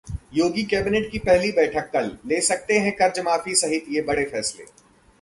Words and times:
योगी 0.33 0.63
cabinet 0.63 1.11
की 1.11 1.19
पहली 1.19 1.51
बैठक 1.51 1.91
कल, 1.91 2.17
ले 2.25 2.41
सकते 2.41 2.79
हैं 2.79 2.91
कर्जमाफी 2.91 3.55
सहित 3.55 3.85
ये 3.89 4.01
बड़े 4.01 4.25
फैसले... 4.25 4.65